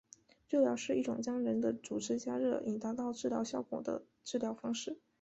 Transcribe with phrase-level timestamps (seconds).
[0.49, 4.97] 热疗是一种将人的组织加热以达到治疗的效果的治疗方式。